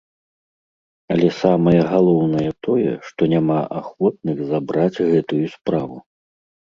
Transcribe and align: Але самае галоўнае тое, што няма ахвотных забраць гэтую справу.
Але 1.15 1.27
самае 1.43 1.81
галоўнае 1.91 2.47
тое, 2.67 2.91
што 3.09 3.21
няма 3.37 3.59
ахвотных 3.81 4.37
забраць 4.51 5.01
гэтую 5.13 5.43
справу. 5.57 5.95